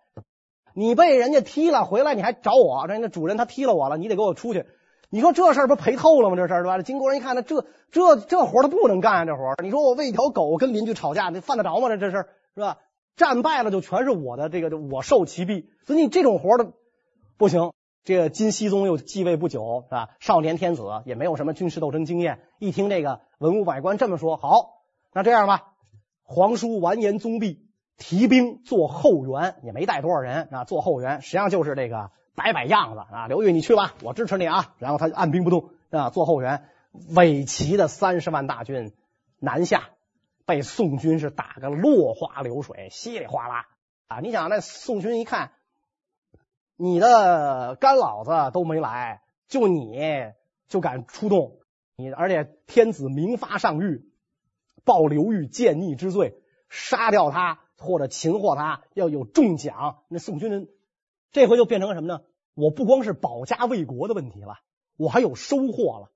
[0.75, 4.67] 你被人家踢了回来你还找我，人家主人他踢了我了，你得给我出去。
[5.15, 6.37] 你说这事儿不赔透了吗？
[6.37, 6.81] 这事儿是吧？
[6.81, 9.25] 金国人一看，那这这这活儿他不能干啊！
[9.27, 11.91] 这活儿，你说我为一条狗跟邻居吵架，那犯得着吗？
[11.91, 12.79] 这这事儿是吧？
[13.15, 15.69] 战败了就全是我的，这个我受其弊。
[15.87, 16.73] 所以你这种活儿的
[17.37, 17.73] 不行。
[18.05, 20.09] 这个金熙宗又继位不久，是吧？
[20.19, 22.41] 少年天子也没有什么军事斗争经验。
[22.59, 25.75] 一听这个文武百官这么说，好，那这样吧，
[26.25, 32.11] 皇叔完颜宗弼提兵做后援，也没带多少人啊，做后援，实际上就是这个。
[32.35, 34.75] 摆摆样子啊，刘裕你去吧，我支持你啊。
[34.79, 36.65] 然后他按兵不动啊，做后援。
[37.15, 38.93] 伪齐的三十万大军
[39.39, 39.89] 南下，
[40.45, 43.67] 被宋军是打个落花流水，稀里哗啦
[44.09, 44.21] 啊！
[44.21, 45.53] 你想那宋军一看，
[46.77, 49.99] 你的干老子都没来，就你
[50.69, 51.57] 就敢出动，
[51.97, 54.03] 你而且天子明发上谕，
[54.85, 56.35] 报刘裕僭逆之罪，
[56.69, 60.01] 杀掉他或者擒获他要有重奖。
[60.09, 60.69] 那宋军。
[61.33, 62.21] 这回就变成了什么呢？
[62.55, 64.59] 我不光是保家卫国的问题了，
[64.99, 66.11] 我还有收获了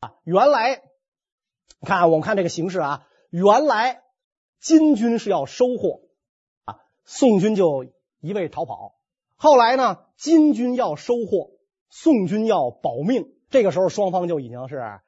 [0.00, 0.14] 啊！
[0.24, 0.82] 原来
[1.80, 4.02] 你看，我们看这个形势啊，原来
[4.58, 6.00] 金军是要收获
[6.64, 7.84] 啊，宋军就
[8.20, 8.94] 一味逃跑。
[9.36, 11.50] 后来呢，金军要收获，
[11.90, 13.34] 宋军要保命。
[13.50, 15.00] 这个时候双方就已经是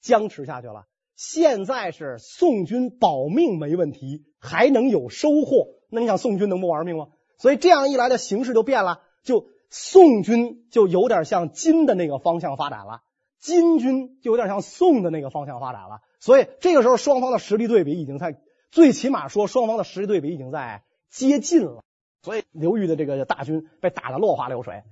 [0.00, 0.86] 僵持下去了。
[1.14, 7.08] 现在是宋军保命没问题，还能有收获，那你想宋军能不玩命吗？
[7.36, 13.02] 所以这样一来的形势就变了，就宋军就有点向金的那个方向发展了，
[13.38, 16.00] 金军就有点向宋的那个方向发展了。
[16.18, 21.82] 所以这个时候双方的实力对比已经在，最起码说双方的实力对比已经在接近了。
[22.22, 24.82] 所以刘裕的这个大军被打得落花流水，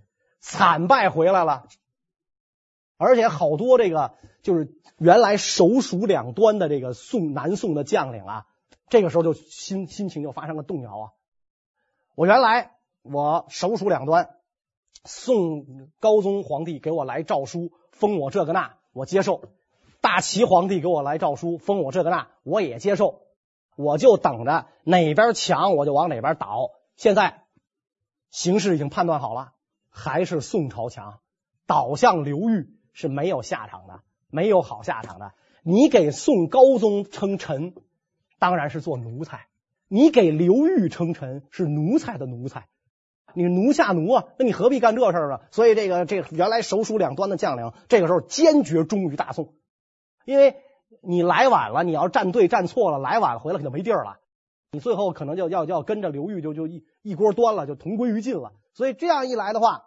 [0.41, 1.67] 惨败回来了。
[2.97, 8.47] 而且好多这个就是原来首鼠两端的这个宋南宋的将领啊，
[8.89, 11.11] 这个时候就心心情就发生了动摇啊。
[12.15, 12.73] 我原来
[13.11, 14.31] 我首鼠两端，
[15.05, 19.41] 宋高宗皇帝给我来诏书封我这个那，我接受；
[20.01, 23.23] 大齐皇帝给我来诏书封我这个那，我也接受。
[23.77, 26.71] 我就等着哪边强我就往哪边倒。
[26.97, 27.45] 现在
[28.31, 29.53] 形势已经判断好了，
[29.89, 31.21] 还是宋朝强，
[31.67, 32.75] 倒向刘裕。
[32.95, 35.33] 是没有下场的，没有好下场的。
[35.63, 37.73] 你给宋高宗称臣，
[38.41, 39.37] 当然是做奴才；
[39.87, 42.67] 你给刘裕称臣，是奴才的奴才。
[43.39, 45.39] 你奴下奴啊，那你何必干这事儿呢？
[45.53, 49.55] 所以这个这原来首鼠两端的将领，这个时候坚决忠于大宋，
[50.25, 50.57] 因为
[51.03, 54.17] 你来晚了，你要站队站错了，来晚了回来可就没地儿了。
[54.73, 58.51] 你最后可能就要要跟着刘裕就就一一锅端了，就同归于尽了。
[58.75, 59.85] 所以这样一来的话，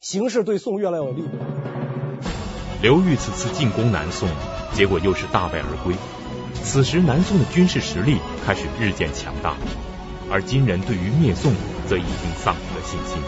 [0.00, 1.24] 形势对宋越来越有利。
[2.82, 4.28] 刘裕此次进攻南宋，
[4.72, 5.94] 结果又是大败而归。
[6.54, 9.56] 此时南宋的军事实力开始日渐强大，
[10.28, 11.52] 而金人对于灭宋
[11.88, 13.22] 则已经丧失了信心，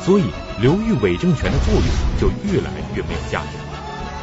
[0.00, 0.24] 所以
[0.60, 1.84] 刘裕伪政权的作用
[2.18, 3.58] 就越来越没有价值。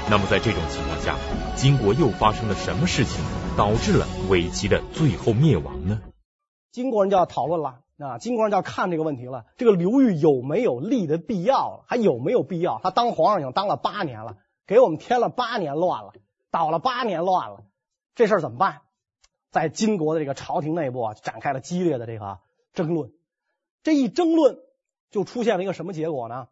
[0.10, 1.16] 那么在这种情况下，
[1.56, 3.24] 金国又发生了什么事情，
[3.58, 6.02] 导致了伪齐的最后灭亡呢？
[6.72, 8.18] 金国人就要讨论了啊！
[8.18, 11.84] 金国人就要看这个问题了：这个刘裕有没有立的必要？
[11.88, 12.80] 还有没有必要？
[12.84, 14.38] 他当皇上已经当了八年了。
[14.68, 16.14] 给我们添了八年乱了，
[16.52, 17.64] 捣了八年乱了，
[18.16, 18.82] 这事儿怎么办？
[19.50, 22.40] 在金国的这个朝廷内部啊，展开了激烈的这个
[22.74, 23.12] 争论。
[23.88, 24.60] 这一争论，
[25.12, 26.50] 就出现了一个什么结果呢？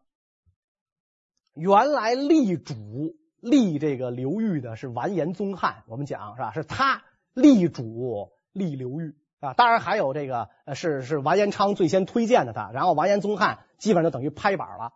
[1.53, 6.53] 原来立主立这个刘裕的是完颜宗翰，我们讲是吧？
[6.53, 9.53] 是他立主立刘裕啊。
[9.53, 14.93] 当然还有这个是是完颜昌最先推荐的他，然后完颜宗翰基本上就等于拍板了。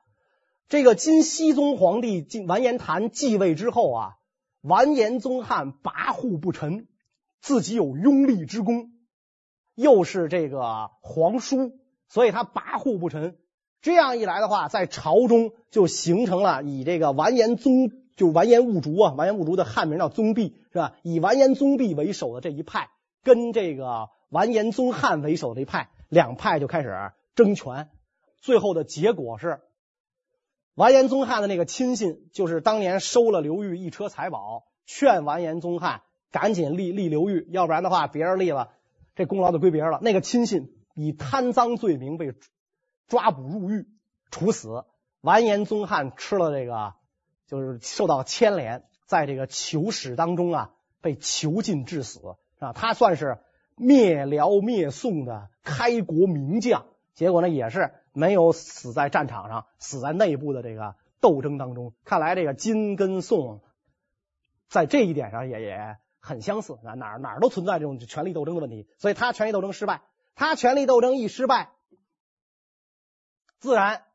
[0.69, 4.17] 这个金熙宗皇帝进完颜谭继位之后啊，
[4.61, 6.87] 完颜宗翰跋扈不臣，
[7.41, 8.93] 自己有拥立之功，
[9.75, 11.77] 又是这个皇叔，
[12.09, 13.37] 所以他跋扈不臣。
[13.81, 20.95] 这样一来的话，在朝中就形成了以这个完颜宗就完颜兀术啊，完颜兀术的汉名叫宗弼是吧？
[21.03, 22.89] 以完颜宗弼为首的这一派，
[23.23, 27.87] 跟这个完颜宗翰为首的一派，两派就开始争权。
[28.41, 29.61] 最后的结果是。
[30.75, 38.69] 完颜宗翰的那个亲信，就是当年收了刘裕一车财宝，劝完颜宗翰赶紧立立刘裕，要不然的话别人立了，
[39.13, 39.99] 这功劳就归别人了。
[40.01, 42.33] 那个亲信以贪赃罪名被
[43.07, 43.87] 抓捕入狱，
[44.31, 44.83] 处死。
[45.21, 46.93] 完颜宗翰吃了这个，
[47.47, 52.19] 就是受到牵连，在这个囚室当中啊，被囚禁致死
[52.59, 52.73] 啊。
[52.73, 53.39] 他算是
[53.77, 57.93] 灭辽灭宋的开国名将，结果呢也是。
[58.11, 61.93] 没有死在战场上，死在内部的这个斗争当中。
[62.03, 63.61] 看来这个金跟宋
[64.67, 68.89] 在这一点上也也很相似啊，哪哪都存在这种权力斗争的问题。
[68.97, 70.01] 所以他权力斗争失败，
[70.39, 71.73] 他权力斗争一失败，
[73.59, 74.05] 自然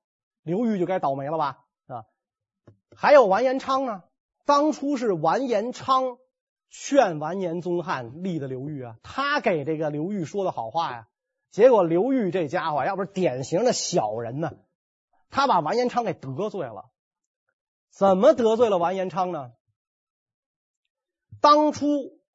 [0.43, 1.67] 刘裕就该倒霉了吧？
[1.87, 2.07] 啊，
[2.97, 4.05] 还有完颜昌呢，
[4.47, 6.17] 当初是完颜昌
[6.71, 11.09] 劝完颜宗翰立的刘裕啊，他给这个刘裕说的好话呀。
[11.51, 14.53] 结果刘裕这家伙要不是典型的小人呢，
[15.29, 16.91] 他把完颜昌给得罪了。
[17.91, 19.53] 怎么得罪了完颜昌呢？
[21.43, 21.87] 当初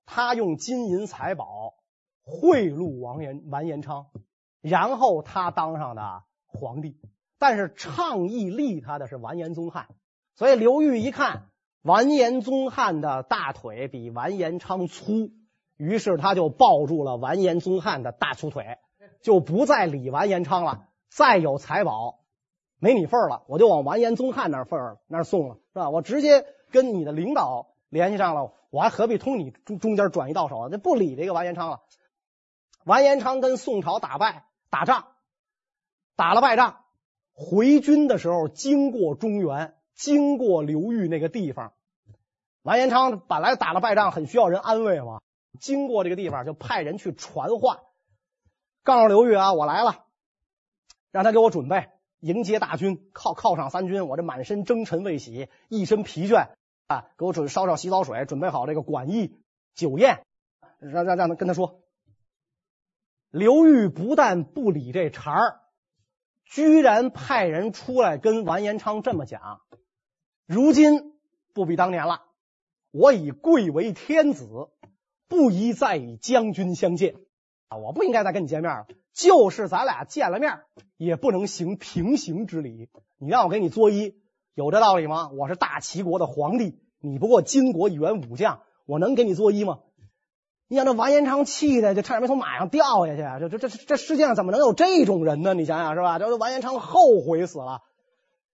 [0.06, 1.74] 他用金银财宝
[2.30, 4.06] 贿赂完颜完颜昌，
[4.62, 6.96] 然后他当上的皇帝。
[7.38, 9.88] 但是倡议立他的是完颜宗翰，
[10.36, 11.48] 所以刘裕一看
[11.82, 15.32] 完颜宗翰的大腿比完颜昌粗，
[15.78, 18.78] 于是他就抱住了完颜宗翰的大粗腿。
[19.22, 22.22] 就不再理完颜昌了，再有财宝
[22.80, 25.90] 没你份儿了，我就往完颜宗翰那份儿那儿送了，是吧？
[25.90, 30.70] 我直接跟你的领导联系上了，我还何必通你中中间转移到手啊？
[30.70, 31.82] 就不理这个完颜昌了。
[32.86, 35.08] 完颜昌跟宋朝打败打仗，
[36.16, 36.86] 打了败仗，
[37.34, 41.74] 回军的时候经过中原，经过刘裕那个地方，
[42.64, 45.20] 完颜昌本来打了败仗，很需要人安慰嘛。
[45.60, 47.82] 经过这个地方，就派人去传话，
[48.84, 50.06] 告诉刘裕啊，我来了，
[51.12, 51.90] 让他给我准备
[52.20, 54.08] 迎接大军，犒犒赏三军。
[54.08, 56.50] 我这满身征尘未洗，一身疲倦
[56.88, 59.42] 啊，给我准烧烧洗澡水，准备好这个馆驿
[59.76, 60.24] 酒宴，
[60.80, 61.82] 让让让他跟他说。
[63.32, 65.60] 刘裕不但不理这茬儿，
[66.46, 69.62] 居然派人出来跟完颜昌这么讲：
[70.46, 71.14] 如今
[71.54, 72.24] 不比当年了，
[72.92, 74.70] 我已贵为天子。
[75.28, 77.14] 不宜再与将军相见
[77.68, 77.78] 啊！
[77.78, 78.88] 我不应该再跟你见面了。
[79.14, 80.62] 就是咱俩见了面，
[80.98, 82.90] 也不能行平行之礼。
[83.20, 84.16] 你让我给你作揖，
[84.56, 85.30] 有这道理吗？
[85.30, 89.82] 我是大齐国的皇帝，你不过金国一员武将，我能给你作揖吗？
[90.70, 93.50] 你想这完颜昌气的就差点没从马上掉下去。
[93.50, 95.54] 这这这这世界上怎么能有这种人呢？
[95.54, 96.18] 你想想是吧？
[96.20, 97.82] 这完颜昌后悔死了。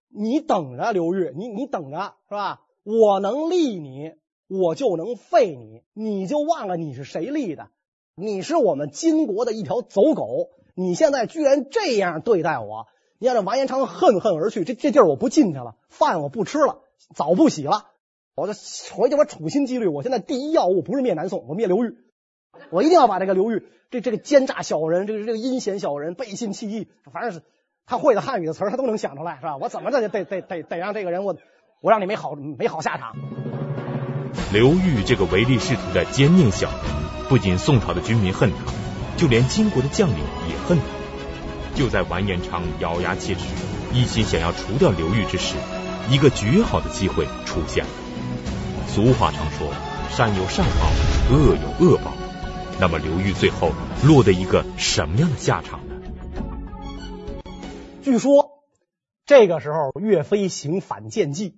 [0.09, 2.61] 你等着，刘裕，你你等着是吧？
[2.83, 4.13] 我能立你。
[4.47, 7.69] 我就能废你，你就忘了你是谁立的？
[8.13, 12.85] 你是我们金国的一条走狗，你现在居然这样对待我！
[13.17, 16.83] 你看这完颜昌恨恨而去，这这地儿我不进去了，饭我不吃了，
[17.15, 17.87] 澡不洗了，
[18.35, 18.53] 我这
[18.93, 21.97] 回去我处心积虑，我现在第一要务不是灭南宋，我灭刘裕，
[22.69, 27.41] 我一定要把这个刘裕这这个奸诈小人，这个这个阴险小人，背信弃义，反正是
[27.85, 29.57] 他会的汉语的词，他都能想出来，是吧？
[29.57, 31.35] 我怎么着就得得得得让这个人我
[31.81, 33.15] 我让你没好没好下场。
[34.51, 36.77] 刘裕这个唯利是图的奸佞小人，
[37.29, 38.73] 不仅宋朝的军民恨他，
[39.17, 40.17] 就连金国的将领
[40.49, 40.83] 也恨他。
[41.75, 43.41] 就在完颜昌咬牙切齿，
[43.93, 45.55] 一心想要除掉刘裕之时，
[46.09, 47.89] 一个绝好的机会出现了。
[48.87, 49.67] 俗话常说，
[50.09, 52.14] 善有善报，恶有恶报。
[52.79, 53.71] 那么刘裕最后
[54.05, 55.95] 落得一个什么样的下场呢？
[58.01, 58.63] 据说
[59.25, 61.57] 这个时候岳飞行反间计，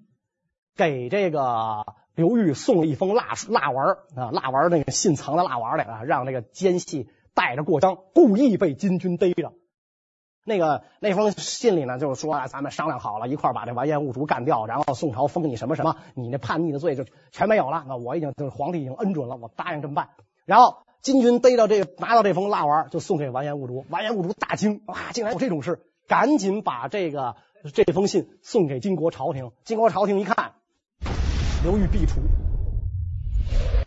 [0.75, 1.85] 给这个。
[2.17, 9.53] 刘裕送了一封蜡蜡丸啊，蜡丸那个信藏在蜡丸里啊，让这个奸细带着过江，故意被金军逮着。
[10.43, 17.85] 那个那封信里呢，就是说啊，咱们商量好了，一块把这完颜兀术干掉，然后宋朝封你什么什么，你那叛逆的罪就全没有了。
[17.87, 20.09] 那我已经就是皇帝已经恩准了，我答应这么办。
[20.45, 23.85] 然后金军逮到这个，拿到这封蜡丸，就送给完颜兀术。
[23.89, 27.37] 完颜兀术大惊啊，竟然有这种事，赶紧把这个
[27.73, 29.53] 这封信送给金国朝廷。
[29.63, 30.55] 金国朝廷一看。
[31.63, 32.19] 刘裕必除，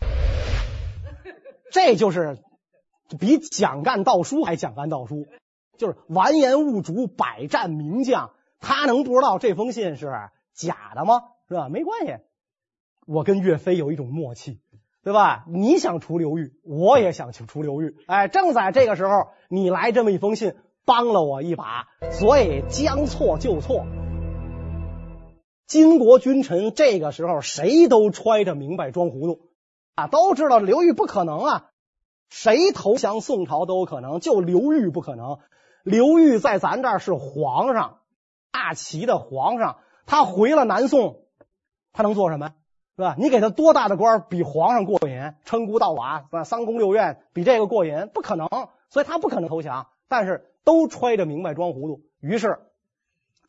[1.71, 2.39] 这就是
[3.19, 5.27] 比蒋干盗书还蒋干盗书，
[5.77, 10.11] 就是完颜兀术百战名将，他能不知道这封信是
[10.55, 11.21] 假的吗？
[11.47, 11.69] 是吧？
[11.69, 12.15] 没关系，
[13.05, 14.59] 我跟岳飞有一种默契，
[15.03, 15.45] 对吧？
[15.47, 17.95] 你想除刘裕，我也想去除刘裕。
[18.05, 23.85] 哎，正在这个时候，你来这么一封信，帮了我一把，所以将错就错。
[25.65, 29.39] 金国君臣这个时候谁都揣着明白装糊涂
[29.95, 31.69] 啊，都知道刘裕不可能啊，
[32.29, 35.39] 谁投降宋朝都有可能，就刘裕不可能。
[35.83, 37.99] 刘裕在咱这儿是皇上，
[38.51, 41.21] 大齐的皇上，他回了南宋，
[41.91, 42.53] 他能做什么？
[42.95, 43.15] 是吧？
[43.17, 45.33] 你给他多大的官比皇上过瘾？
[45.45, 48.09] 称孤道寡，三宫六院比这个过瘾？
[48.13, 48.47] 不可能，
[48.89, 49.87] 所以他不可能投降。
[50.07, 52.59] 但是都揣着明白装糊涂，于是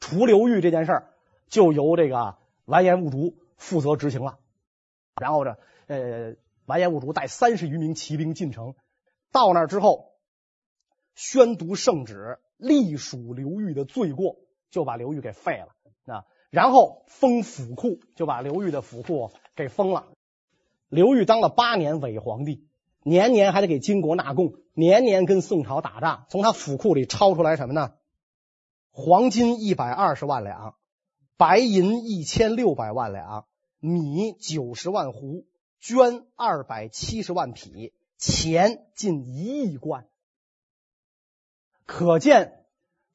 [0.01, 1.09] 除刘裕这件事儿。
[1.49, 4.39] 就由这个完颜兀术负责执行了，
[5.21, 8.75] 然后呢，呃，完颜兀术带三十余名骑兵进城，
[9.33, 10.15] 到那之后，
[11.15, 14.37] 宣读圣旨，隶属刘裕的罪过，
[14.71, 20.09] 就把刘裕给废了啊，然后封府库，就把刘裕的府库给封了。
[20.91, 22.69] 刘裕当了八年伪皇帝，
[23.03, 27.95] 年年还得给金国纳贡，年年跟宋朝打仗，从他府库里抄出来什么呢？
[28.91, 30.77] 黄金一百二十万两。
[31.39, 33.47] 白银一千六百万两，
[33.81, 35.47] 米九十万斛，
[35.81, 40.07] 绢二百七十万匹，钱近一亿贯。
[41.87, 42.67] 可见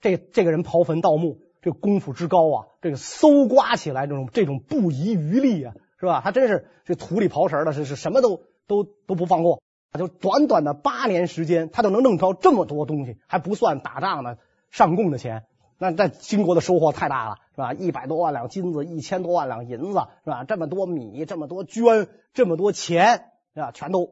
[0.01, 2.67] 这这个人刨坟盗墓，这功夫之高啊！
[2.81, 6.21] 这个搜刮起来这种这种不遗余力啊，是吧？
[6.23, 9.61] 他真是这土里刨食的，是是什么都都都不放过。
[9.97, 14.37] 就短短的八年时间，他就能弄到这么多东西，还不算打仗的
[14.69, 15.45] 上贡的钱。
[15.79, 17.73] 那在金国的收获太大了，是吧？
[17.73, 20.43] 一百多万两金子，一千多万两银子，是吧？
[20.43, 23.71] 这么多米，这么多绢，这么多钱，是吧？
[23.71, 24.11] 全都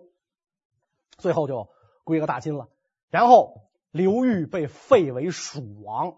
[1.17, 1.69] 最后就
[2.03, 2.67] 归个大金了。
[3.09, 6.15] 然后刘裕被废为蜀王，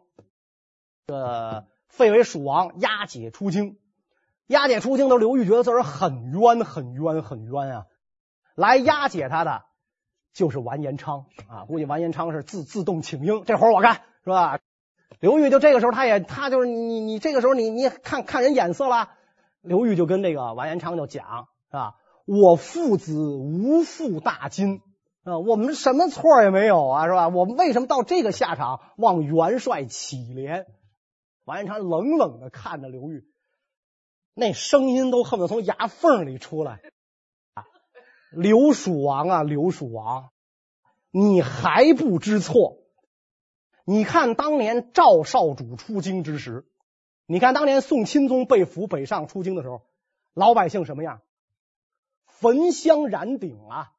[1.07, 3.77] 呃，废为蜀王，押解出京。
[4.47, 7.85] 押解出京的刘裕觉得自个儿很冤，很冤，很冤啊！
[8.55, 9.63] 来押解他的
[10.33, 14.59] 就是完颜昌啊，估计完颜昌是自自动请缨，这活我干，是吧？
[15.21, 19.09] 刘裕就这个时候，他也他就是你你这个时候你你看看人眼色了。
[19.61, 21.95] 刘裕就跟这个完颜昌就讲啊，
[22.25, 24.81] 我父子无负大金
[25.23, 27.29] 啊，我们什么错也没有啊，是吧？
[27.29, 28.81] 我们为什么到这个下场？
[28.97, 30.65] 望元帅启怜。
[31.47, 33.25] 完颜昌冷冷的看着刘裕，
[34.33, 36.81] 那声音都恨不得从牙缝里出来。
[38.31, 40.31] 刘蜀王啊，刘蜀王，
[41.09, 42.79] 你还不知错？
[43.85, 46.65] 你看当年赵少主出京之时，
[47.25, 49.83] 你看当年宋钦宗被俘北上出京的时候，
[50.33, 51.21] 老百姓什么样？
[52.25, 53.93] 焚香燃顶啊！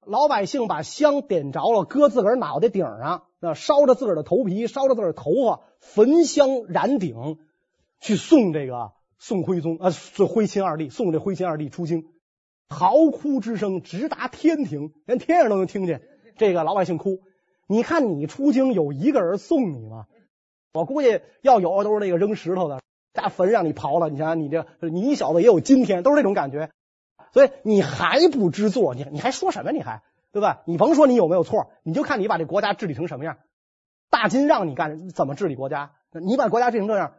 [0.00, 7.36] 老百姓把香点着了，搁自个儿脑袋顶上，那烧着自个儿的头皮，烧着自个儿头发，焚香燃顶，
[8.00, 12.06] 去送这个宋徽宗啊，这徽钦二帝，送这徽钦二帝出京，
[12.70, 16.00] 嚎哭之声直达天庭，连天上都能听见
[16.38, 17.20] 这个老百姓哭。
[17.66, 20.06] 你看你出京有一个人送你吗？
[20.72, 22.80] 我估计要有都是那个扔石头的，
[23.12, 24.08] 大坟让你刨了。
[24.08, 26.70] 你想想你这，你小子也有今天，都是这种感觉。
[27.34, 29.72] 所以你还不知错，你你还说什么？
[29.72, 30.02] 你还
[30.34, 30.64] 对吧？
[30.66, 33.38] 你甭说你有没有错，你就看你把这国家治理成什么样。
[34.10, 35.92] 大金让你干，怎么治理国家？
[36.10, 37.14] 你把国家治成这样，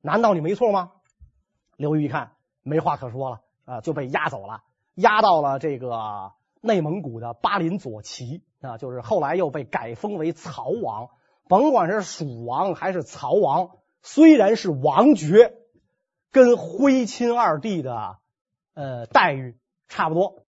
[0.00, 0.90] 难道你没错吗？
[1.76, 4.64] 刘裕一看没话可说了啊，就被押走了，
[4.96, 8.42] 押到了这个内蒙古的巴林左旗。
[8.60, 11.10] 啊，就是后来又被改封为曹王，
[11.48, 15.54] 甭管是蜀王还是曹王，虽然是王爵，
[16.32, 18.16] 跟徽钦二帝的
[18.74, 19.56] 呃待遇
[19.86, 20.46] 差不多，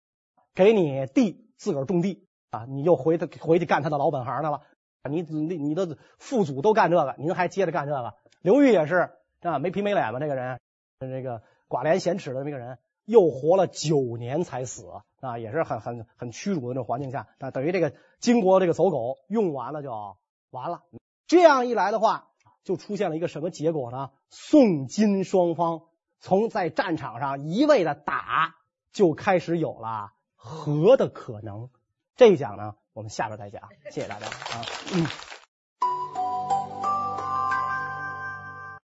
[0.54, 4.62] 给你地自个儿种地啊，你又回他回去干他的老本行去了，
[5.08, 8.14] 你你你的父祖都干这个，您还接着干这个。
[8.40, 9.10] 刘裕也是
[9.42, 10.58] 啊，没皮没脸吧，这个人，
[10.98, 12.78] 这个寡廉鲜耻的这个人。
[13.04, 14.86] 又活了九年才死
[15.20, 20.16] 啊，也是很很很屈辱的那种环境下啊，等于这个金国这个走狗用完了就
[20.50, 20.82] 完了。
[21.26, 22.28] 这样一来的话，
[22.62, 24.10] 就出现了一个什么结果呢？
[24.30, 25.82] 宋金双方
[26.20, 28.54] 从在战场上一味的打，
[28.92, 30.12] 就开始有了
[30.42, 31.70] 和的可能。
[32.16, 33.68] 这一讲呢，我们下边再讲。
[33.90, 35.06] 谢谢大家啊，嗯。